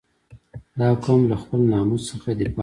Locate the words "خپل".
1.41-1.59